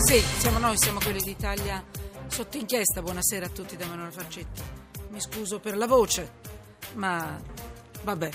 Sì, 0.00 0.22
siamo 0.38 0.58
noi, 0.58 0.78
siamo 0.78 1.00
quelli 1.00 1.20
d'Italia 1.20 1.84
sotto 2.28 2.56
inchiesta. 2.56 3.02
Buonasera 3.02 3.46
a 3.46 3.48
tutti 3.48 3.76
da 3.76 3.84
Manuela 3.86 4.10
Farcetti. 4.10 4.62
Mi 5.10 5.20
scuso 5.20 5.58
per 5.58 5.76
la 5.76 5.86
voce, 5.86 6.30
ma 6.94 7.38
vabbè, 8.04 8.30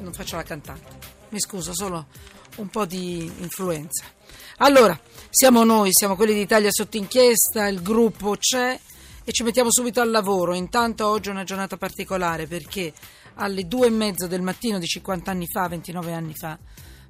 non 0.00 0.12
faccio 0.14 0.36
la 0.36 0.42
cantante. 0.44 0.96
Mi 1.30 1.40
scuso, 1.40 1.74
solo 1.74 2.06
un 2.56 2.68
po' 2.68 2.86
di 2.86 3.30
influenza. 3.40 4.04
Allora, 4.58 4.98
siamo 5.28 5.64
noi, 5.64 5.90
siamo 5.92 6.16
quelli 6.16 6.32
d'Italia 6.34 6.70
sotto 6.70 6.96
inchiesta, 6.96 7.66
il 7.66 7.82
gruppo 7.82 8.36
c'è 8.38 8.78
e 9.24 9.32
ci 9.32 9.42
mettiamo 9.42 9.70
subito 9.70 10.00
al 10.00 10.10
lavoro. 10.10 10.54
Intanto 10.54 11.06
oggi 11.08 11.28
è 11.28 11.32
una 11.32 11.44
giornata 11.44 11.76
particolare 11.76 12.46
perché 12.46 12.92
alle 13.34 13.66
due 13.66 13.88
e 13.88 13.90
mezzo 13.90 14.26
del 14.26 14.40
mattino 14.40 14.78
di 14.78 14.86
50 14.86 15.30
anni 15.30 15.46
fa, 15.46 15.68
29 15.68 16.12
anni 16.14 16.34
fa, 16.34 16.58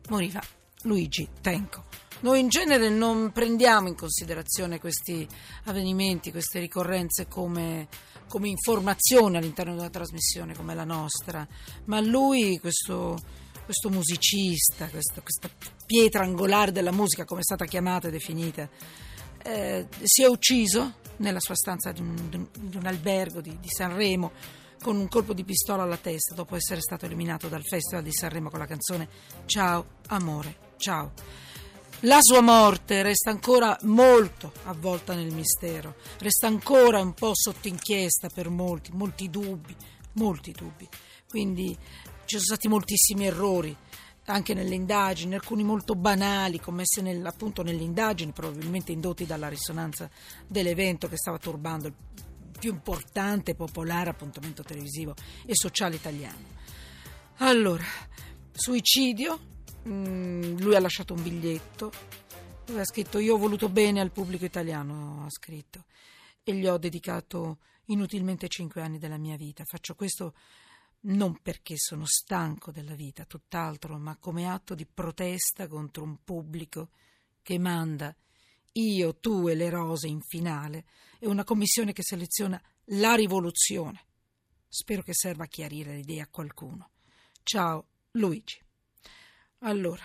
moriva 0.09 0.43
Luigi 0.83 1.29
Tenco. 1.41 1.85
Noi 2.21 2.41
in 2.41 2.49
genere 2.49 2.89
non 2.89 3.31
prendiamo 3.33 3.87
in 3.87 3.95
considerazione 3.95 4.81
questi 4.81 5.27
avvenimenti, 5.65 6.33
queste 6.33 6.59
ricorrenze 6.59 7.29
come, 7.29 7.87
come 8.27 8.49
informazione 8.49 9.39
all'interno 9.39 9.73
di 9.73 9.79
una 9.79 9.91
trasmissione 9.91 10.55
come 10.55 10.75
la 10.75 10.85
nostra, 10.85 11.47
ma 11.85 12.01
lui, 12.01 12.59
questo, 12.59 13.17
questo 13.65 13.89
musicista, 13.91 14.89
questo, 14.89 15.23
questa 15.23 15.49
pietra 15.87 16.25
angolare 16.25 16.73
della 16.73 16.91
musica, 16.91 17.25
come 17.25 17.41
è 17.41 17.45
stata 17.45 17.67
chiamata 17.67 18.09
e 18.09 18.11
definita, 18.11 18.69
eh, 19.45 19.87
si 20.03 20.25
è 20.25 20.27
ucciso 20.27 20.95
nella 21.19 21.41
sua 21.41 21.55
stanza 21.55 21.93
di 21.93 22.01
un, 22.01 22.49
di 22.53 22.77
un 22.77 22.87
albergo 22.87 23.41
di, 23.41 23.59
di 23.61 23.69
Sanremo 23.69 24.33
con 24.83 24.97
un 24.97 25.09
colpo 25.09 25.35
di 25.35 25.45
pistola 25.45 25.83
alla 25.85 25.97
testa 25.97 26.35
dopo 26.35 26.57
essere 26.57 26.81
stato 26.81 27.05
eliminato 27.05 27.49
dal 27.49 27.65
Festival 27.65 28.03
di 28.03 28.13
Sanremo 28.13 28.49
con 28.49 28.61
la 28.61 28.67
canzone 28.67 29.09
Ciao 29.47 29.85
amore, 30.09 30.57
ciao. 30.77 31.48
La 32.03 32.19
sua 32.21 32.41
morte 32.41 33.03
resta 33.03 33.31
ancora 33.31 33.77
molto 33.83 34.53
avvolta 34.67 35.17
nel 35.17 35.35
mistero, 35.35 35.97
resta 36.21 36.47
ancora 36.47 37.01
un 37.01 37.13
po' 37.13 37.33
sotto 37.35 37.67
inchiesta 37.67 38.29
per 38.29 38.49
molti, 38.51 38.93
molti 38.93 39.29
dubbi, 39.29 39.75
molti 40.13 40.53
dubbi. 40.53 40.89
Quindi 41.29 41.77
ci 42.25 42.37
sono 42.37 42.43
stati 42.43 42.69
moltissimi 42.69 43.27
errori 43.27 43.77
anche 44.27 44.55
nelle 44.55 44.77
indagini, 44.77 45.35
alcuni 45.35 45.65
molto 45.65 45.97
banali 45.97 46.61
commessi 46.61 47.03
nel, 47.03 47.27
appunto 47.27 47.65
nelle 47.65 47.83
indagini, 47.83 48.31
probabilmente 48.31 48.93
indotti 48.93 49.27
dalla 49.27 49.49
risonanza 49.49 50.09
dell'evento 50.47 51.09
che 51.09 51.17
stava 51.17 51.39
turbando 51.39 51.89
il 51.89 51.95
più 52.61 52.71
importante 52.71 53.51
e 53.51 53.55
popolare 53.57 54.11
appuntamento 54.11 54.63
televisivo 54.63 55.15
e 55.45 55.57
sociale 55.57 55.97
italiano. 55.97 56.47
Allora, 57.39 57.85
suicidio, 58.53 59.57
Mm, 59.89 60.59
lui 60.59 60.75
ha 60.75 60.81
lasciato 60.81 61.15
un 61.15 61.23
biglietto 61.23 61.91
dove 62.67 62.81
ha 62.83 62.85
scritto 62.85 63.19
io 63.19 63.35
ho 63.35 63.39
voluto 63.39 63.71
bene 63.71 64.01
al 64.01 64.11
pubblico 64.11 64.45
italiano, 64.45 65.25
ha 65.25 65.31
scritto, 65.31 65.87
e 66.45 66.55
gli 66.55 66.67
ho 66.67 66.77
dedicato 66.77 67.59
inutilmente 67.87 68.49
cinque 68.49 68.83
anni 68.83 68.99
della 68.99 69.17
mia 69.17 69.37
vita. 69.37 69.65
Faccio 69.65 69.95
questo 69.95 70.35
non 71.01 71.41
perché 71.41 71.77
sono 71.79 72.05
stanco 72.05 72.71
della 72.71 72.95
vita, 72.95 73.25
tutt'altro, 73.25 73.97
ma 73.99 74.17
come 74.17 74.51
atto 74.51 74.75
di 74.75 74.85
protesta 74.85 75.67
contro 75.67 76.03
un 76.03 76.23
pubblico 76.23 76.91
che 77.43 77.59
manda 77.59 78.15
io, 78.73 79.17
tu 79.17 79.49
e 79.49 79.55
le 79.55 79.71
rose 79.71 80.09
in 80.09 80.21
finale 80.21 80.85
e 81.19 81.27
una 81.27 81.45
commissione 81.45 81.93
che 81.93 82.03
seleziona 82.03 82.61
la 82.93 83.15
rivoluzione. 83.15 84.05
Spero 84.69 85.03
che 85.03 85.15
serva 85.15 85.45
a 85.45 85.49
chiarire 85.49 85.95
l'idea 85.95 86.25
a 86.25 86.29
qualcuno. 86.29 86.91
Ciao, 87.43 87.87
Luigi. 88.13 88.68
Allora, 89.61 90.05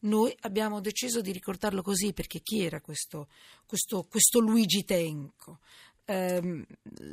noi 0.00 0.34
abbiamo 0.40 0.80
deciso 0.80 1.20
di 1.20 1.32
ricordarlo 1.32 1.82
così 1.82 2.12
perché 2.12 2.40
chi 2.40 2.62
era 2.62 2.80
questo, 2.80 3.28
questo, 3.66 4.04
questo 4.04 4.38
Luigi 4.40 4.84
Tenco? 4.84 5.58
Eh, 6.04 6.66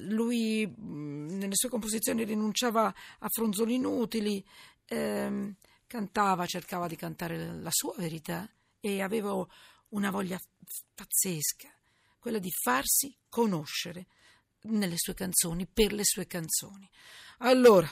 lui 0.07 0.73
nelle 0.77 1.55
sue 1.55 1.69
composizioni 1.69 2.23
rinunciava 2.23 2.93
a 3.19 3.27
fronzoli 3.29 3.73
inutili, 3.73 4.45
eh, 4.85 5.55
cantava, 5.87 6.45
cercava 6.45 6.87
di 6.87 6.95
cantare 6.95 7.59
la 7.59 7.71
sua 7.71 7.93
verità 7.97 8.49
e 8.79 9.01
aveva 9.01 9.45
una 9.89 10.11
voglia 10.11 10.39
pazzesca, 10.93 11.69
quella 12.19 12.39
di 12.39 12.51
farsi 12.51 13.15
conoscere 13.27 14.07
nelle 14.61 14.95
sue 14.97 15.13
canzoni, 15.13 15.67
per 15.67 15.91
le 15.91 16.03
sue 16.03 16.25
canzoni. 16.25 16.89
Allora, 17.39 17.89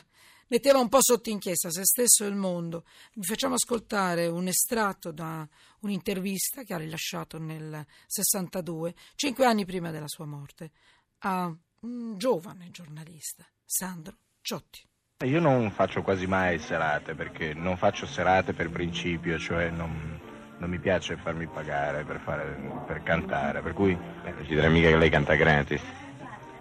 metteva 0.48 0.80
un 0.80 0.90
po' 0.90 1.02
sotto 1.02 1.30
inchiesta 1.30 1.70
se 1.70 1.84
stesso 1.84 2.24
e 2.24 2.28
il 2.28 2.36
mondo. 2.36 2.86
Vi 3.14 3.26
facciamo 3.26 3.56
ascoltare 3.56 4.28
un 4.28 4.48
estratto 4.48 5.12
da 5.12 5.48
un'intervista 5.82 6.64
che 6.64 6.74
ha 6.74 6.78
rilasciato 6.78 7.38
nel 7.40 7.86
62, 8.08 8.94
cinque 9.16 9.46
anni 9.46 9.66
prima 9.66 9.92
della 9.92 10.08
sua 10.08 10.26
morte, 10.26 10.72
a 11.20 11.54
un 11.82 12.18
giovane 12.18 12.70
giornalista, 12.72 13.46
Sandro 13.66 14.18
Ciotti. 14.42 14.86
Io 15.26 15.40
non 15.40 15.72
faccio 15.72 16.02
quasi 16.02 16.28
mai 16.28 16.60
serate 16.60 17.16
perché 17.16 17.54
non 17.54 17.78
faccio 17.78 18.06
serate 18.06 18.54
per 18.54 18.70
principio, 18.70 19.38
cioè 19.40 19.70
non, 19.70 20.20
non 20.58 20.70
mi 20.70 20.80
piace 20.80 21.16
farmi 21.16 21.48
pagare 21.48 22.04
per, 22.04 22.20
fare, 22.20 22.84
per 22.86 23.04
cantare, 23.04 23.62
per 23.62 23.74
cui... 23.74 23.92
Eh, 23.92 24.44
ci 24.44 24.54
direi 24.54 24.70
mica 24.70 24.90
che 24.90 24.98
lei 24.98 25.10
canta 25.10 25.36
gratis. 25.36 25.82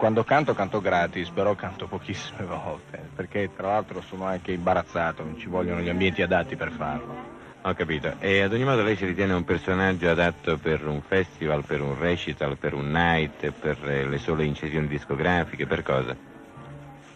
Quando 0.02 0.24
canto 0.24 0.52
canto 0.52 0.80
gratis, 0.80 1.28
però 1.28 1.54
canto 1.54 1.86
pochissime 1.86 2.42
volte, 2.44 3.08
perché 3.14 3.50
tra 3.54 3.68
l'altro 3.68 4.00
sono 4.00 4.24
anche 4.24 4.50
imbarazzato, 4.50 5.22
non 5.22 5.38
ci 5.38 5.48
vogliono 5.48 5.80
gli 5.80 5.88
ambienti 5.88 6.22
adatti 6.22 6.56
per 6.56 6.72
farlo. 6.72 7.14
Ho 7.62 7.72
capito. 7.72 8.12
E 8.18 8.40
ad 8.40 8.52
ogni 8.52 8.64
modo 8.64 8.82
lei 8.82 8.96
si 8.96 9.06
ritiene 9.06 9.32
un 9.32 9.44
personaggio 9.44 10.10
adatto 10.10 10.58
per 10.58 10.84
un 10.84 11.02
festival, 11.02 11.64
per 11.64 11.82
un 11.82 11.96
recital, 11.96 12.58
per 12.58 12.74
un 12.74 12.90
night, 12.90 13.52
per 13.52 13.80
le 13.80 14.18
sole 14.18 14.44
incisioni 14.44 14.88
discografiche, 14.88 15.68
per 15.68 15.84
cosa? 15.84 16.16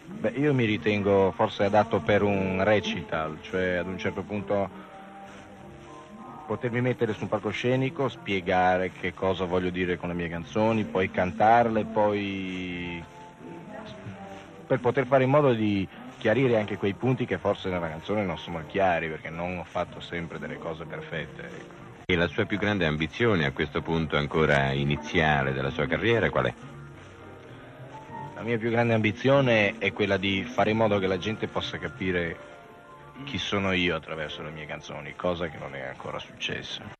Beh, 0.05 0.31
io 0.35 0.53
mi 0.53 0.63
ritengo 0.63 1.33
forse 1.35 1.65
adatto 1.65 1.99
per 1.99 2.21
un 2.21 2.63
recital, 2.63 3.37
cioè 3.41 3.75
ad 3.75 3.87
un 3.87 3.97
certo 3.97 4.23
punto 4.23 4.69
potermi 6.47 6.79
mettere 6.79 7.13
su 7.13 7.23
un 7.23 7.29
palcoscenico, 7.29 8.07
spiegare 8.07 8.91
che 8.91 9.13
cosa 9.13 9.43
voglio 9.43 9.69
dire 9.69 9.97
con 9.97 10.07
le 10.07 10.15
mie 10.15 10.29
canzoni, 10.29 10.85
poi 10.85 11.11
cantarle, 11.11 11.83
poi 11.83 13.03
per 14.65 14.79
poter 14.79 15.05
fare 15.05 15.25
in 15.25 15.29
modo 15.29 15.53
di 15.53 15.85
chiarire 16.17 16.57
anche 16.57 16.77
quei 16.77 16.93
punti 16.93 17.25
che 17.25 17.37
forse 17.37 17.69
nella 17.69 17.89
canzone 17.89 18.23
non 18.23 18.37
sono 18.37 18.63
chiari, 18.65 19.09
perché 19.09 19.29
non 19.29 19.57
ho 19.57 19.63
fatto 19.65 19.99
sempre 19.99 20.39
delle 20.39 20.57
cose 20.57 20.85
perfette. 20.85 21.41
Ecco. 21.41 21.75
E 22.05 22.15
la 22.15 22.27
sua 22.27 22.45
più 22.45 22.57
grande 22.57 22.85
ambizione 22.85 23.45
a 23.45 23.51
questo 23.51 23.81
punto 23.81 24.15
ancora 24.15 24.71
iniziale 24.71 25.51
della 25.51 25.69
sua 25.69 25.85
carriera 25.85 26.29
qual 26.29 26.45
è? 26.45 26.53
La 28.35 28.41
mia 28.41 28.57
più 28.57 28.69
grande 28.69 28.93
ambizione 28.93 29.77
è 29.77 29.91
quella 29.91 30.15
di 30.15 30.43
fare 30.43 30.69
in 30.69 30.77
modo 30.77 30.99
che 30.99 31.07
la 31.07 31.17
gente 31.17 31.47
possa 31.47 31.77
capire 31.77 32.37
chi 33.25 33.37
sono 33.37 33.73
io 33.73 33.95
attraverso 33.95 34.41
le 34.41 34.51
mie 34.51 34.65
canzoni, 34.65 35.15
cosa 35.15 35.47
che 35.47 35.57
non 35.57 35.75
è 35.75 35.81
ancora 35.81 36.19
successa. 36.19 36.95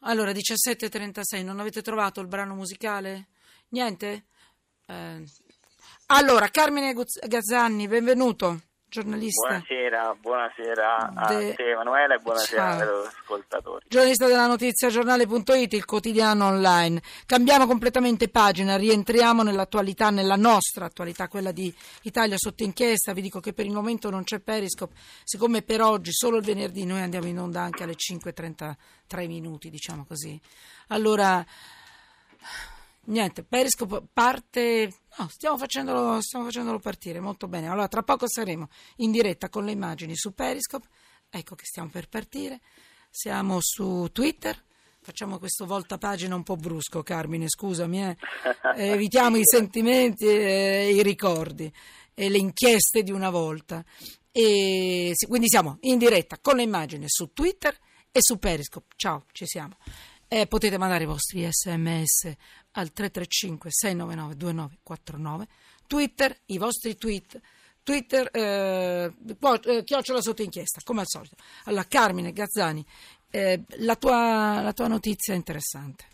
Allora, 0.00 0.32
17.36, 0.32 1.44
non 1.44 1.60
avete 1.60 1.82
trovato 1.82 2.20
il 2.20 2.26
brano 2.26 2.54
musicale? 2.54 3.28
Niente? 3.68 4.26
Eh. 4.86 5.24
Allora, 6.06 6.48
Carmine 6.48 6.92
Gazzanni, 6.92 7.86
benvenuto 7.86 8.62
giornalista. 8.92 9.48
Buonasera, 9.48 10.16
buonasera 10.20 10.96
a 11.14 11.26
te 11.26 11.54
Emanuele 11.56 12.16
e 12.16 12.18
buonasera 12.18 12.68
agli 12.72 13.06
ascoltatori. 13.06 13.86
Giornalista 13.88 14.26
della 14.26 14.46
notizia 14.46 14.90
giornale.it, 14.90 15.72
il 15.72 15.86
quotidiano 15.86 16.48
online. 16.48 17.00
Cambiamo 17.24 17.66
completamente 17.66 18.28
pagina, 18.28 18.76
rientriamo 18.76 19.42
nell'attualità, 19.42 20.10
nella 20.10 20.36
nostra 20.36 20.84
attualità, 20.84 21.28
quella 21.28 21.52
di 21.52 21.74
Italia 22.02 22.36
sotto 22.36 22.64
inchiesta. 22.64 23.14
Vi 23.14 23.22
dico 23.22 23.40
che 23.40 23.54
per 23.54 23.64
il 23.64 23.72
momento 23.72 24.10
non 24.10 24.24
c'è 24.24 24.40
Periscope, 24.40 24.94
siccome 25.24 25.62
per 25.62 25.80
oggi, 25.80 26.12
solo 26.12 26.36
il 26.36 26.44
venerdì, 26.44 26.84
noi 26.84 27.00
andiamo 27.00 27.28
in 27.28 27.38
onda 27.38 27.62
anche 27.62 27.84
alle 27.84 27.94
5.33 27.94 29.26
minuti, 29.26 29.70
diciamo 29.70 30.04
così. 30.04 30.38
Allora 30.88 31.42
Niente, 33.04 33.42
Periscope 33.42 34.02
parte. 34.12 34.92
No, 35.18 35.28
stiamo 35.28 35.58
facendolo, 35.58 36.20
stiamo 36.22 36.46
facendolo 36.46 36.78
partire 36.78 37.20
molto 37.20 37.46
bene. 37.46 37.68
Allora, 37.68 37.88
tra 37.88 38.02
poco 38.02 38.28
saremo 38.28 38.68
in 38.96 39.10
diretta 39.10 39.48
con 39.48 39.64
le 39.64 39.72
immagini 39.72 40.16
su 40.16 40.32
Periscope. 40.32 40.88
Ecco 41.28 41.54
che 41.54 41.64
stiamo 41.64 41.90
per 41.90 42.08
partire. 42.08 42.60
Siamo 43.10 43.58
su 43.60 44.08
Twitter. 44.12 44.56
Facciamo 45.00 45.38
questo 45.38 45.66
volta 45.66 45.98
pagina 45.98 46.34
un 46.34 46.44
po' 46.44 46.56
brusco, 46.56 47.02
Carmine, 47.02 47.48
scusami. 47.48 48.04
Eh. 48.04 48.16
evitiamo 48.92 49.36
i 49.36 49.44
sentimenti 49.44 50.26
e 50.26 50.92
i 50.94 51.02
ricordi 51.02 51.70
e 52.14 52.28
le 52.28 52.38
inchieste 52.38 53.02
di 53.02 53.10
una 53.10 53.30
volta. 53.30 53.84
E 54.30 55.12
quindi 55.28 55.48
siamo 55.48 55.76
in 55.82 55.98
diretta 55.98 56.38
con 56.40 56.56
le 56.56 56.62
immagini 56.62 57.04
su 57.06 57.32
Twitter 57.32 57.76
e 58.10 58.20
su 58.22 58.38
Periscope. 58.38 58.94
Ciao, 58.96 59.24
ci 59.32 59.44
siamo. 59.46 59.76
E 60.34 60.46
potete 60.46 60.78
mandare 60.78 61.02
i 61.02 61.06
vostri 61.06 61.46
sms 61.46 62.34
al 62.70 62.90
335 62.90 63.68
699 63.70 64.34
2949, 64.34 65.46
Twitter, 65.86 66.40
i 66.46 66.56
vostri 66.56 66.96
tweet, 66.96 67.38
Twitter, 67.82 68.30
eh, 68.32 69.12
eh, 69.12 69.84
chiocciola 69.84 70.22
sotto 70.22 70.40
inchiesta, 70.40 70.80
come 70.84 71.00
al 71.00 71.06
solito. 71.06 71.36
Allora, 71.64 71.84
Carmine 71.84 72.32
Gazzani 72.32 72.82
eh, 73.28 73.62
la, 73.80 73.94
tua, 73.96 74.62
la 74.62 74.72
tua 74.72 74.88
notizia 74.88 75.34
è 75.34 75.36
interessante. 75.36 76.06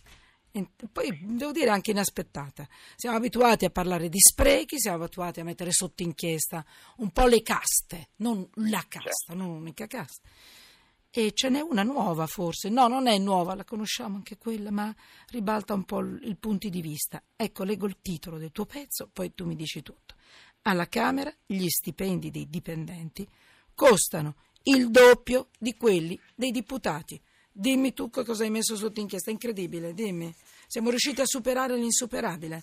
Poi 0.90 1.16
devo 1.22 1.52
dire 1.52 1.70
anche 1.70 1.92
inaspettata. 1.92 2.66
Siamo 2.96 3.18
abituati 3.18 3.66
a 3.66 3.70
parlare 3.70 4.08
di 4.08 4.18
sprechi, 4.18 4.80
siamo 4.80 5.04
abituati 5.04 5.38
a 5.38 5.44
mettere 5.44 5.70
sotto 5.70 6.02
inchiesta 6.02 6.66
un 6.96 7.12
po' 7.12 7.26
le 7.26 7.40
caste, 7.42 8.08
non 8.16 8.44
la 8.54 8.84
casta, 8.88 9.34
non 9.34 9.46
l'unica 9.46 9.86
casta. 9.86 10.28
E 11.18 11.32
ce 11.34 11.48
n'è 11.48 11.60
una 11.60 11.82
nuova 11.82 12.28
forse. 12.28 12.68
No, 12.68 12.86
non 12.86 13.08
è 13.08 13.18
nuova, 13.18 13.56
la 13.56 13.64
conosciamo 13.64 14.14
anche 14.14 14.38
quella, 14.38 14.70
ma 14.70 14.94
ribalta 15.30 15.74
un 15.74 15.82
po' 15.82 16.00
i 16.00 16.36
punti 16.36 16.70
di 16.70 16.80
vista. 16.80 17.20
Ecco, 17.34 17.64
leggo 17.64 17.86
il 17.86 17.96
titolo 18.00 18.38
del 18.38 18.52
tuo 18.52 18.66
pezzo, 18.66 19.10
poi 19.12 19.34
tu 19.34 19.44
mi 19.44 19.56
dici 19.56 19.82
tutto. 19.82 20.14
Alla 20.62 20.86
Camera 20.86 21.34
gli 21.44 21.66
stipendi 21.66 22.30
dei 22.30 22.48
dipendenti 22.48 23.28
costano 23.74 24.36
il 24.62 24.92
doppio 24.92 25.48
di 25.58 25.76
quelli 25.76 26.16
dei 26.36 26.52
deputati. 26.52 27.20
Dimmi 27.50 27.92
tu 27.94 28.10
cosa 28.10 28.44
hai 28.44 28.50
messo 28.50 28.76
sotto 28.76 29.00
inchiesta, 29.00 29.32
incredibile, 29.32 29.94
dimmi. 29.94 30.32
Siamo 30.68 30.90
riusciti 30.90 31.20
a 31.20 31.26
superare 31.26 31.74
l'insuperabile. 31.76 32.62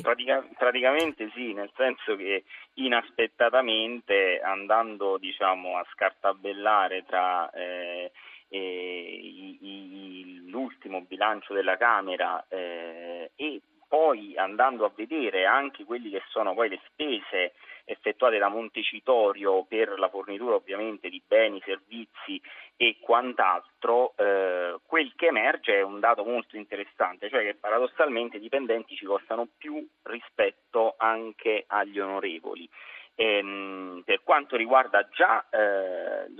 Pratica, 0.00 0.46
praticamente 0.56 1.30
sì, 1.34 1.52
nel 1.52 1.70
senso 1.76 2.16
che 2.16 2.44
inaspettatamente 2.74 4.40
andando 4.40 5.18
diciamo, 5.18 5.76
a 5.76 5.86
scartabellare 5.92 7.04
tra 7.06 7.50
eh, 7.50 8.10
eh, 8.48 8.58
i, 8.58 9.58
i, 9.60 10.50
l'ultimo 10.50 11.02
bilancio 11.02 11.54
della 11.54 11.76
Camera 11.76 12.44
eh, 12.48 13.30
e 13.36 13.60
poi 13.88 14.36
andando 14.36 14.84
a 14.84 14.92
vedere 14.94 15.46
anche 15.46 15.84
quelli 15.84 16.10
che 16.10 16.22
sono 16.28 16.54
poi 16.54 16.68
le 16.68 16.80
spese 16.86 17.54
effettuate 17.88 18.36
da 18.36 18.48
Montecitorio 18.48 19.64
per 19.64 19.98
la 19.98 20.10
fornitura 20.10 20.54
ovviamente 20.54 21.08
di 21.08 21.22
beni, 21.26 21.60
servizi 21.64 22.40
e 22.76 22.98
quant'altro, 23.00 24.12
eh, 24.16 24.76
quel 24.86 25.14
che 25.16 25.26
emerge 25.26 25.78
è 25.78 25.82
un 25.82 25.98
dato 25.98 26.22
molto 26.22 26.56
interessante, 26.56 27.30
cioè 27.30 27.42
che 27.42 27.54
paradossalmente 27.54 28.36
i 28.36 28.40
dipendenti 28.40 28.94
ci 28.94 29.06
costano 29.06 29.48
più 29.56 29.84
rispetto 30.02 30.94
anche 30.98 31.64
agli 31.66 31.98
onorevoli. 31.98 32.68
Ehm, 33.14 34.02
per 34.04 34.22
quanto 34.22 34.54
riguarda 34.54 35.08
già 35.08 35.44
eh, 35.50 36.30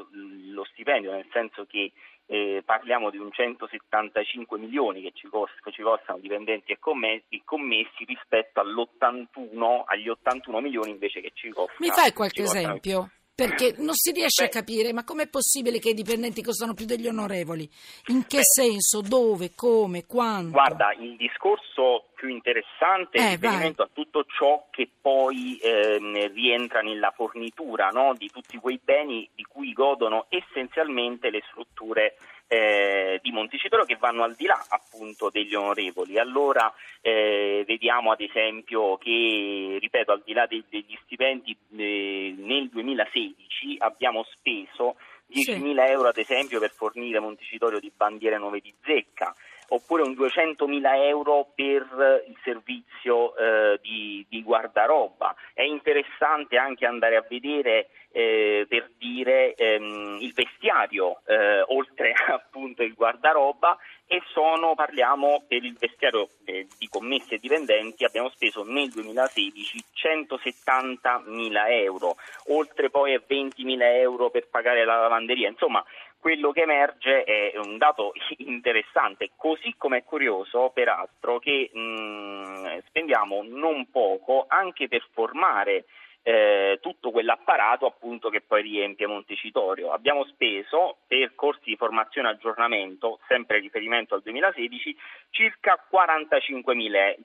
lo 0.52 0.64
stipendio, 0.64 1.10
nel 1.10 1.26
senso 1.32 1.66
che 1.66 1.90
eh, 2.30 2.62
parliamo 2.64 3.10
di 3.10 3.16
un 3.16 3.32
175 3.32 4.58
milioni 4.58 5.00
che 5.00 5.12
ci, 5.14 5.28
cost- 5.28 5.58
ci 5.70 5.82
costano 5.82 6.19
dipendenti 6.19 6.72
e 6.72 6.78
commessi, 6.78 7.40
commessi 7.42 8.04
rispetto 8.04 8.60
all'81, 8.60 9.84
agli 9.86 10.08
81 10.08 10.60
milioni 10.60 10.90
invece 10.90 11.22
che 11.22 11.32
ci 11.32 11.48
costano. 11.48 11.78
Mi 11.80 11.88
fai 11.88 12.12
qualche 12.12 12.42
esempio? 12.42 13.10
Perché 13.38 13.76
non 13.79 13.94
si 13.94 14.11
riesce 14.11 14.43
Beh, 14.43 14.49
a 14.49 14.50
capire, 14.50 14.93
ma 14.93 15.05
com'è 15.05 15.29
possibile 15.29 15.79
che 15.79 15.90
i 15.90 15.94
dipendenti 15.94 16.43
costano 16.43 16.75
più 16.75 16.87
degli 16.87 17.06
onorevoli? 17.06 17.70
In 18.06 18.26
che 18.26 18.38
Beh, 18.38 18.43
senso? 18.43 19.00
Dove? 19.00 19.52
Come? 19.55 20.06
Quando? 20.06 20.50
Guarda, 20.50 20.93
il 20.99 21.14
discorso 21.14 22.08
più 22.17 22.26
interessante 22.31 23.19
è 23.19 23.23
eh, 23.23 23.31
riferimento 23.37 23.82
a 23.82 23.90
tutto 23.93 24.25
ciò 24.25 24.67
che 24.73 24.90
poi 25.00 25.56
eh, 25.58 25.99
rientra 26.35 26.81
nella 26.81 27.12
fornitura 27.14 27.90
no? 27.90 28.12
di 28.19 28.29
tutti 28.29 28.56
quei 28.56 28.81
beni 28.82 29.31
di 29.37 29.44
cui 29.44 29.73
godono 29.73 30.26
essenzialmente 30.31 31.31
le 31.31 31.44
strutture 31.49 32.17
eh, 32.48 33.20
di 33.22 33.30
Montecitorio 33.30 33.84
che 33.84 33.96
vanno 33.96 34.24
al 34.24 34.34
di 34.34 34.46
là 34.46 34.64
appunto 34.68 35.28
degli 35.30 35.54
onorevoli. 35.54 36.18
Allora 36.18 36.72
eh, 37.00 37.62
vediamo 37.66 38.10
ad 38.10 38.20
esempio 38.20 38.96
che, 38.96 39.76
ripeto, 39.78 40.12
al 40.12 40.22
di 40.24 40.32
là 40.32 40.46
de- 40.46 40.64
degli 40.68 40.98
stipendi 41.04 41.56
eh, 41.76 42.34
nel 42.36 42.68
2016 42.70 43.76
abbiamo 43.78 44.24
speso 44.24 44.96
10.000 45.30 45.60
sì. 45.60 45.92
euro 45.92 46.08
ad 46.08 46.16
esempio 46.16 46.58
per 46.58 46.70
fornire 46.70 47.20
Montecitorio 47.20 47.78
di 47.78 47.92
bandiere 47.94 48.38
nuove 48.38 48.60
di 48.60 48.74
zecca 48.82 49.34
oppure 49.68 50.02
un 50.02 50.12
200.000 50.12 51.04
euro 51.06 51.50
per 51.54 52.24
il 52.26 52.36
servizio 52.42 53.36
eh, 53.36 53.78
di, 53.82 54.24
di, 54.28 54.42
guardaroba. 54.42 55.34
È 55.52 55.62
interessante 55.62 56.56
anche 56.56 56.86
andare 56.86 57.16
a 57.16 57.24
vedere 57.28 57.88
eh, 58.10 58.66
per 58.68 58.90
dire 58.98 59.54
ehm, 59.54 60.18
il 60.20 60.32
vestiario, 60.32 61.20
eh, 61.26 61.62
oltre 61.68 62.12
appunto 62.28 62.82
il 62.82 62.94
guardaroba, 62.94 63.76
e 64.06 64.22
sono, 64.32 64.74
parliamo 64.74 65.44
per 65.46 65.62
il 65.62 65.76
vestiario 65.78 66.28
eh, 66.46 66.66
di 66.78 66.88
commessi 66.88 67.34
e 67.34 67.38
dipendenti, 67.38 68.04
abbiamo 68.04 68.30
speso 68.30 68.64
nel 68.64 68.88
2016 68.88 69.84
170.000 69.94 71.70
euro, 71.82 72.16
oltre 72.46 72.88
poi 72.88 73.14
a 73.14 73.20
20.000 73.28 73.82
euro 74.00 74.30
per 74.30 74.48
pagare 74.48 74.86
la 74.86 74.98
lavanderia, 74.98 75.48
insomma 75.48 75.84
quello 76.20 76.52
che 76.52 76.62
emerge 76.62 77.24
è 77.24 77.52
un 77.64 77.78
dato 77.78 78.12
interessante, 78.38 79.30
così 79.36 79.74
come 79.76 79.98
è 79.98 80.04
curioso 80.04 80.70
peraltro 80.70 81.38
che 81.38 81.70
mh, 81.72 82.82
spendiamo 82.88 83.42
non 83.44 83.90
poco 83.90 84.44
anche 84.48 84.88
per 84.88 85.06
formare 85.12 85.84
eh, 86.28 86.78
tutto 86.82 87.10
quell'apparato 87.10 87.86
appunto 87.86 88.28
che 88.28 88.42
poi 88.42 88.60
riempie 88.60 89.06
Montecitorio. 89.06 89.92
Abbiamo 89.92 90.26
speso 90.26 90.98
per 91.06 91.34
corsi 91.34 91.62
di 91.64 91.76
formazione 91.76 92.28
e 92.28 92.32
aggiornamento, 92.32 93.20
sempre 93.26 93.60
riferimento 93.60 94.14
al 94.14 94.20
2016, 94.20 94.94
circa 95.30 95.82
45.000, 95.90 97.16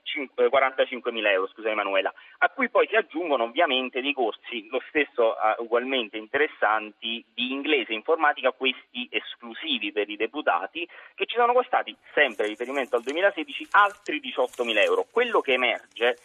45.000 0.48 1.26
euro, 1.26 1.48
scusa 1.48 1.68
Emanuela, 1.68 2.10
a 2.38 2.48
cui 2.48 2.70
poi 2.70 2.86
si 2.88 2.96
aggiungono 2.96 3.44
ovviamente 3.44 4.00
dei 4.00 4.14
corsi, 4.14 4.68
lo 4.70 4.80
stesso 4.88 5.36
uh, 5.36 5.62
ugualmente 5.62 6.16
interessanti, 6.16 7.22
di 7.34 7.52
inglese 7.52 7.92
e 7.92 7.96
informatica, 7.96 8.52
questi 8.52 9.06
esclusivi 9.10 9.92
per 9.92 10.08
i 10.08 10.16
deputati, 10.16 10.88
che 11.14 11.26
ci 11.26 11.36
sono 11.36 11.52
costati, 11.52 11.94
sempre 12.14 12.46
riferimento 12.46 12.96
al 12.96 13.02
2016, 13.02 13.68
altri 13.72 14.18
18.000 14.20 14.82
euro. 14.82 15.04
Quello 15.10 15.42
che 15.42 15.52
emerge 15.52 16.16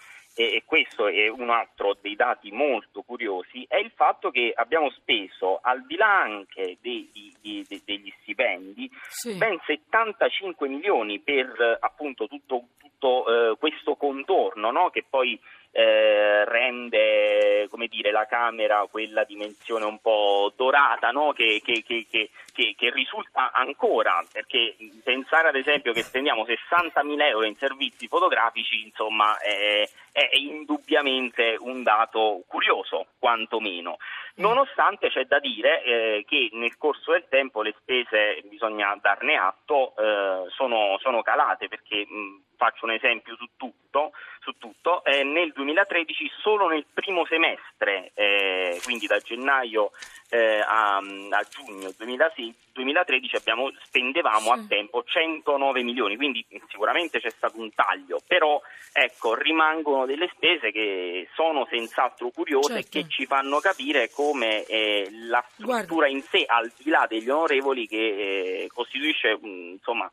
e 0.45 0.63
questo 0.65 1.07
è 1.07 1.27
un 1.27 1.49
altro 1.49 1.97
dei 1.99 2.15
dati 2.15 2.49
molto 2.51 3.01
curiosi, 3.01 3.65
è 3.67 3.75
il 3.75 3.91
fatto 3.93 4.31
che 4.31 4.53
abbiamo 4.55 4.89
speso, 4.91 5.59
al 5.61 5.85
di 5.85 5.97
là 5.97 6.21
anche 6.21 6.77
dei, 6.79 7.09
dei, 7.41 7.65
dei, 7.67 7.81
degli 7.83 8.13
stipendi, 8.21 8.89
sì. 9.09 9.35
ben 9.35 9.59
75 9.65 10.69
milioni 10.69 11.19
per 11.19 11.77
appunto 11.81 12.27
tutto, 12.27 12.67
tutto 12.77 13.51
eh, 13.51 13.57
questo 13.57 13.95
contorno 13.95 14.71
no? 14.71 14.89
che 14.91 15.03
poi 15.09 15.37
eh, 15.71 16.45
rende 16.45 17.67
dire, 17.89 18.11
la 18.11 18.25
Camera 18.25 18.87
quella 18.89 19.23
dimensione 19.23 19.85
un 19.85 19.99
po' 19.99 20.53
dorata 20.55 21.11
no? 21.11 21.33
che, 21.33 21.61
che, 21.63 21.83
che, 21.85 22.05
che, 22.07 22.91
risulta 22.91 23.51
ancora, 23.51 24.23
perché 24.31 24.75
pensare 25.03 25.49
ad 25.49 25.55
esempio 25.55 25.91
che 25.93 26.03
spendiamo 26.03 26.45
60.000 26.45 27.21
euro 27.21 27.45
in 27.45 27.55
servizi 27.55 28.07
fotografici 28.07 28.83
insomma, 28.83 29.37
è, 29.39 29.87
è 30.11 30.29
indubbiamente 30.33 31.55
un 31.59 31.83
dato 31.83 32.43
curioso, 32.47 33.07
quantomeno. 33.17 33.97
Nonostante 34.35 35.09
c'è 35.09 35.25
da 35.25 35.39
dire 35.39 35.83
eh, 35.83 36.25
che 36.27 36.49
nel 36.53 36.77
corso 36.77 37.11
del 37.11 37.25
tempo 37.27 37.61
le 37.61 37.73
spese, 37.77 38.41
bisogna 38.45 38.97
darne 39.01 39.35
atto, 39.35 39.93
eh, 39.97 40.49
sono, 40.49 40.97
sono, 41.01 41.21
calate 41.21 41.67
perché 41.67 42.05
mh, 42.07 42.43
faccio 42.55 42.85
un 42.85 42.91
esempio 42.91 43.35
su 43.35 43.47
tutto, 43.57 44.11
su 44.49 44.57
tutto 44.57 45.03
eh, 45.03 45.23
nel 45.23 45.51
2013 45.53 46.31
solo 46.41 46.67
nel 46.67 46.85
primo 46.91 47.25
semestre, 47.25 48.11
eh, 48.15 48.79
quindi 48.83 49.05
da 49.05 49.19
gennaio 49.19 49.91
eh, 50.29 50.59
a, 50.59 50.97
a, 50.97 51.47
giugno 51.49 51.91
2006, 51.95 52.55
2013 52.73 53.35
abbiamo, 53.35 53.71
spendevamo 53.83 54.53
sì. 54.53 54.59
a 54.59 54.65
tempo 54.67 55.03
109 55.03 55.83
milioni, 55.83 56.15
quindi 56.15 56.45
sicuramente 56.69 57.19
c'è 57.19 57.29
stato 57.29 57.59
un 57.59 57.73
taglio, 57.73 58.19
però 58.25 58.59
ecco, 58.91 59.35
rimangono 59.35 60.05
delle 60.05 60.29
spese 60.33 60.71
che 60.71 61.27
sono 61.33 61.67
senz'altro 61.69 62.29
curiose 62.29 62.81
certo. 62.81 62.97
e 62.97 63.01
che 63.01 63.09
ci 63.09 63.25
fanno 63.25 63.59
capire 63.59 64.09
come 64.09 64.63
eh, 64.65 65.07
la 65.27 65.43
struttura 65.51 65.85
Guarda. 65.85 66.07
in 66.07 66.21
sé, 66.23 66.43
al 66.45 66.71
di 66.75 66.89
là 66.89 67.05
degli 67.07 67.29
onorevoli, 67.29 67.87
che 67.87 68.63
eh, 68.63 68.69
costituisce 68.73 69.37
insomma 69.41 70.09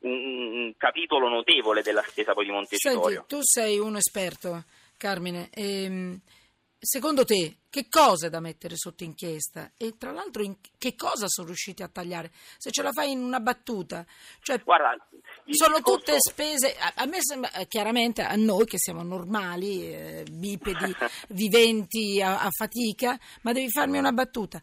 un, 0.00 0.74
capitolo 0.76 1.28
notevole 1.28 1.82
della 1.82 2.04
spesa 2.06 2.32
poi 2.32 2.46
di 2.46 2.50
Montecitorio. 2.50 3.24
Senti, 3.26 3.26
tu 3.26 3.38
sei 3.42 3.78
un 3.78 3.96
esperto, 3.96 4.64
Carmine. 4.96 5.48
Ehm, 5.52 6.20
secondo 6.78 7.24
te 7.24 7.56
che 7.76 7.88
cosa 7.90 8.28
è 8.28 8.30
da 8.30 8.40
mettere 8.40 8.74
sotto 8.76 9.04
inchiesta 9.04 9.72
e 9.76 9.98
tra 9.98 10.10
l'altro 10.10 10.42
in 10.42 10.56
che 10.78 10.94
cosa 10.94 11.26
sono 11.28 11.48
riusciti 11.48 11.82
a 11.82 11.88
tagliare? 11.88 12.30
Se 12.56 12.70
ce 12.70 12.82
la 12.82 12.92
fai 12.92 13.10
in 13.10 13.22
una 13.22 13.40
battuta, 13.40 14.06
cioè 14.40 14.62
Guarda, 14.62 14.96
sono 15.50 15.76
discorso... 15.76 15.98
tutte 15.98 16.16
spese, 16.18 16.74
a, 16.78 16.94
a, 16.96 17.06
me 17.06 17.18
sembra 17.20 17.52
eh, 17.52 17.66
chiaramente 17.66 18.22
a 18.22 18.34
noi 18.36 18.64
che 18.64 18.78
siamo 18.78 19.02
normali, 19.02 19.92
eh, 19.92 20.24
bipedi, 20.30 20.94
viventi 21.28 22.22
a, 22.22 22.40
a 22.40 22.48
fatica, 22.50 23.18
ma 23.42 23.52
devi 23.52 23.68
farmi 23.70 23.98
una 23.98 24.12
battuta. 24.12 24.62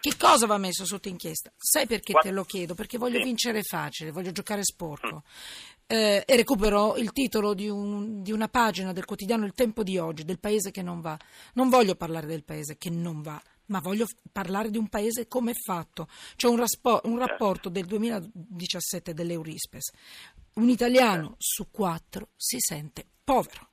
Che 0.00 0.16
cosa 0.16 0.46
va 0.46 0.58
messo 0.58 0.84
sotto 0.84 1.08
inchiesta? 1.08 1.52
Sai 1.56 1.86
perché 1.86 2.14
te 2.14 2.30
lo 2.30 2.44
chiedo? 2.44 2.74
Perché 2.74 2.98
voglio 2.98 3.18
sì. 3.18 3.24
vincere 3.24 3.62
facile, 3.62 4.10
voglio 4.10 4.32
giocare 4.32 4.62
sporco. 4.62 5.22
Mm. 5.24 5.74
Eh, 5.88 6.24
e 6.26 6.36
recupero 6.36 6.96
il 6.96 7.12
titolo 7.12 7.54
di, 7.54 7.68
un, 7.68 8.22
di, 8.22 8.32
una 8.32 8.48
pagina 8.48 8.92
del 8.92 9.04
quotidiano 9.04 9.44
Il 9.44 9.54
Tempo 9.54 9.84
di 9.84 9.98
oggi, 9.98 10.24
del 10.24 10.40
paese 10.40 10.70
che 10.70 10.82
non 10.82 11.00
va. 11.00 11.16
Non 11.54 11.68
voglio 11.68 11.94
parlare 11.94 12.26
del 12.26 12.42
paese 12.42 12.76
che 12.76 12.90
non 12.90 13.22
va, 13.22 13.40
ma 13.66 13.80
voglio 13.80 14.06
parlare 14.32 14.70
di 14.70 14.78
un 14.78 14.88
paese 14.88 15.28
come 15.28 15.52
è 15.52 15.54
fatto. 15.54 16.08
C'è 16.34 16.48
un, 16.48 16.56
raspo- 16.56 17.00
un 17.04 17.18
certo. 17.18 17.26
rapporto 17.26 17.68
del 17.68 17.86
2017 17.86 19.14
dell'Eurispes. 19.14 19.92
Un 20.54 20.68
italiano 20.68 21.34
su 21.38 21.70
quattro 21.70 22.30
si 22.34 22.56
sente 22.58 23.06
povero. 23.22 23.68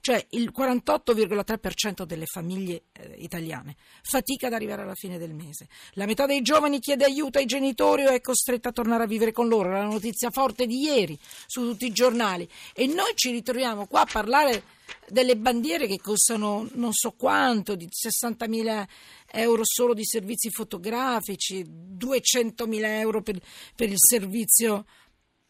Cioè 0.00 0.26
il 0.30 0.52
48,3% 0.56 2.04
delle 2.04 2.26
famiglie 2.26 2.84
eh, 2.92 3.14
italiane 3.18 3.76
fatica 4.02 4.48
ad 4.48 4.52
arrivare 4.52 4.82
alla 4.82 4.94
fine 4.94 5.18
del 5.18 5.34
mese. 5.34 5.68
La 5.92 6.06
metà 6.06 6.26
dei 6.26 6.42
giovani 6.42 6.80
chiede 6.80 7.04
aiuto 7.04 7.38
ai 7.38 7.46
genitori 7.46 8.04
o 8.04 8.10
è 8.10 8.20
costretta 8.20 8.68
a 8.68 8.72
tornare 8.72 9.04
a 9.04 9.06
vivere 9.06 9.32
con 9.32 9.48
loro. 9.48 9.70
La 9.70 9.84
notizia 9.84 10.30
forte 10.30 10.66
di 10.66 10.82
ieri 10.82 11.18
su 11.46 11.62
tutti 11.62 11.86
i 11.86 11.92
giornali. 11.92 12.48
E 12.74 12.86
noi 12.86 13.12
ci 13.14 13.30
ritroviamo 13.30 13.86
qua 13.86 14.02
a 14.02 14.08
parlare 14.10 14.62
delle 15.08 15.36
bandiere 15.36 15.86
che 15.86 15.98
costano 15.98 16.68
non 16.74 16.92
so 16.92 17.12
quanto, 17.12 17.74
di 17.74 17.88
60.000 17.88 18.86
euro 19.32 19.62
solo 19.64 19.94
di 19.94 20.04
servizi 20.04 20.50
fotografici, 20.50 21.64
200.000 21.64 22.84
euro 22.84 23.22
per, 23.22 23.40
per 23.74 23.88
il 23.88 23.98
servizio 23.98 24.84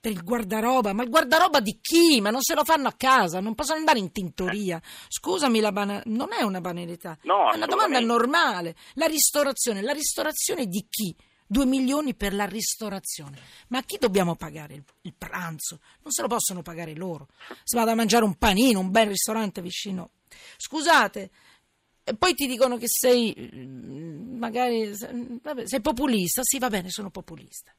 per 0.05 0.13
il 0.13 0.23
guardaroba, 0.23 0.93
ma 0.93 1.03
il 1.03 1.09
guardaroba 1.09 1.61
di 1.61 1.79
chi? 1.81 2.21
Ma 2.21 2.29
non 2.29 2.43
se 2.43 2.55
lo 2.55 2.63
fanno 2.63 2.89
a 2.89 2.93
casa, 2.93 3.41
non 3.41 3.55
possono 3.55 3.79
andare 3.79 3.99
in 3.99 4.13
tintoria. 4.13 4.79
Scusami, 5.09 5.61
la 5.61 5.73
bana... 5.73 6.03
non 6.05 6.29
è 6.39 6.43
una 6.43 6.61
banalità, 6.61 7.17
no, 7.23 7.51
è 7.51 7.57
una 7.57 7.65
domanda 7.65 7.99
normale. 8.01 8.77
La 8.97 9.07
ristorazione, 9.07 9.81
la 9.81 9.95
ristorazione 9.95 10.67
di 10.67 10.87
chi? 10.91 11.17
Due 11.47 11.65
milioni 11.65 12.15
per 12.15 12.35
la 12.35 12.45
ristorazione. 12.45 13.39
Ma 13.69 13.79
a 13.79 13.83
chi 13.83 13.97
dobbiamo 13.97 14.37
pagare 14.37 14.85
il, 15.01 15.15
pranzo? 15.17 15.81
Non 16.03 16.13
se 16.13 16.21
lo 16.21 16.29
possono 16.29 16.61
pagare 16.61 16.95
loro. 16.95 17.29
Si 17.63 17.75
vada 17.75 17.93
a 17.93 17.95
mangiare 17.95 18.25
un 18.25 18.35
panino, 18.35 18.81
un 18.81 18.91
bel 18.91 19.07
ristorante 19.07 19.63
vicino. 19.63 20.11
Scusate, 20.59 21.31
e 22.05 22.15
poi 22.15 22.35
ti 22.35 22.47
dicono 22.47 22.77
che 22.77 22.89
sei 22.89 23.35
mm, 23.55 24.37
magari 24.37 24.93
vabbè, 25.41 25.67
sei 25.67 25.81
populista. 25.81 26.43
Sì, 26.45 26.59
va 26.59 26.69
bene, 26.69 26.91
sono 26.91 27.09
populista. 27.09 27.75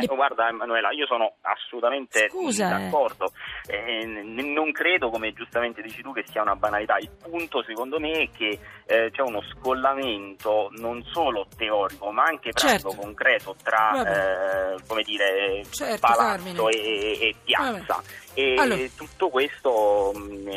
Ecco, 0.00 0.14
guarda 0.14 0.48
Emanuela, 0.48 0.90
io 0.92 1.06
sono 1.06 1.34
assolutamente 1.42 2.28
Scusa, 2.28 2.68
d'accordo. 2.68 3.32
Eh. 3.66 4.04
non 4.04 4.70
credo, 4.72 5.10
come 5.10 5.32
giustamente 5.32 5.82
dici 5.82 6.02
tu, 6.02 6.12
che 6.12 6.24
sia 6.26 6.42
una 6.42 6.54
banalità. 6.54 6.96
Il 6.98 7.10
punto, 7.20 7.62
secondo 7.64 7.98
me, 7.98 8.12
è 8.12 8.28
che 8.30 8.58
eh, 8.86 9.10
c'è 9.10 9.22
uno 9.22 9.42
scollamento 9.50 10.68
non 10.76 11.02
solo 11.12 11.46
teorico, 11.56 12.10
ma 12.10 12.22
anche 12.22 12.50
pratico, 12.50 12.90
certo. 12.90 13.02
concreto 13.02 13.56
tra, 13.62 14.74
eh, 14.74 14.76
come 14.86 15.02
dire, 15.02 15.64
certo, 15.70 16.06
palazzo 16.06 16.68
e, 16.68 17.18
e, 17.20 17.34
piazza. 17.44 17.94
Vabbè. 17.94 18.27
E 18.38 18.54
allora. 18.56 18.80
tutto 18.94 19.30
questo 19.30 20.12
mh, 20.14 20.20
mm, 20.20 20.48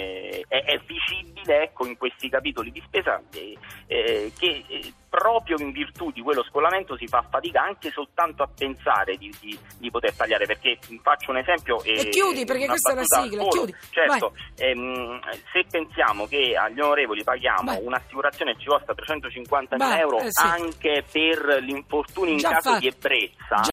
è, 0.47 0.63
è, 0.65 0.79
visibile 0.85 1.63
ecco, 1.63 1.87
in 1.87 1.97
questi 1.97 2.29
capitoli 2.29 2.71
di 2.71 2.79
spesa 2.85 3.19
eh, 3.33 3.57
eh 3.87 4.31
che 4.37 4.63
eh, 4.67 4.93
proprio 5.11 5.57
in 5.59 5.71
virtù 5.71 6.09
di 6.11 6.21
quello 6.21 6.41
scollamento 6.43 6.95
si 6.95 7.05
fa 7.05 7.21
fatica 7.29 7.63
anche 7.63 7.91
soltanto 7.91 8.43
a 8.43 8.49
pensare 8.55 9.17
di, 9.17 9.29
di, 9.41 9.59
di 9.77 9.91
poter 9.91 10.13
tagliare. 10.13 10.45
Perché 10.45 10.79
faccio 11.01 11.31
un 11.31 11.37
esempio. 11.37 11.83
E, 11.83 11.99
e 11.99 12.09
chiudi 12.09 12.45
perché 12.45 12.67
questa 12.67 12.93
è 12.93 12.95
la 12.95 13.03
sigla. 13.03 13.47
Chiudi. 13.49 13.75
Certo, 13.89 14.33
ehm, 14.55 15.19
se 15.51 15.65
pensiamo 15.69 16.27
che 16.27 16.55
agli 16.55 16.79
onorevoli 16.79 17.23
paghiamo 17.23 17.63
Vai. 17.63 17.83
un'assicurazione 17.83 18.53
che 18.53 18.61
ci 18.61 18.67
costa 18.67 18.93
350 18.93 19.75
mila 19.75 19.99
euro 19.99 20.19
eh 20.19 20.27
sì. 20.29 20.45
anche 20.45 21.03
per 21.11 21.57
l'infortunio 21.61 22.31
in 22.31 22.37
Già 22.37 22.51
caso 22.51 22.69
fatto. 22.69 22.79
di 22.79 22.87
ebbrezza. 22.87 23.61